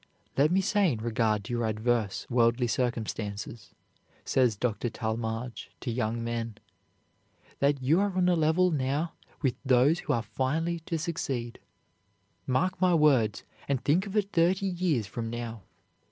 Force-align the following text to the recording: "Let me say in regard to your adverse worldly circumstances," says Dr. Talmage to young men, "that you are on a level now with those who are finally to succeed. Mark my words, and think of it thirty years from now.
"Let 0.35 0.49
me 0.49 0.61
say 0.61 0.91
in 0.91 0.97
regard 0.97 1.43
to 1.43 1.53
your 1.53 1.63
adverse 1.63 2.25
worldly 2.27 2.65
circumstances," 2.65 3.75
says 4.25 4.55
Dr. 4.55 4.89
Talmage 4.89 5.69
to 5.79 5.91
young 5.91 6.23
men, 6.23 6.55
"that 7.59 7.83
you 7.83 7.99
are 7.99 8.17
on 8.17 8.27
a 8.27 8.33
level 8.35 8.71
now 8.71 9.13
with 9.43 9.53
those 9.63 9.99
who 9.99 10.13
are 10.13 10.23
finally 10.23 10.79
to 10.87 10.97
succeed. 10.97 11.59
Mark 12.47 12.81
my 12.81 12.95
words, 12.95 13.43
and 13.67 13.83
think 13.85 14.07
of 14.07 14.17
it 14.17 14.31
thirty 14.31 14.65
years 14.65 15.05
from 15.05 15.29
now. 15.29 15.61